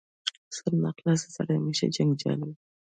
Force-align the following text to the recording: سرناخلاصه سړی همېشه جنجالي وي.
سرناخلاصه 0.55 1.27
سړی 1.35 1.55
همېشه 1.59 1.85
جنجالي 1.95 2.43
وي. 2.49 2.55